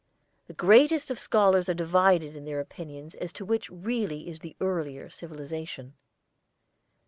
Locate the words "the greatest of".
0.47-1.19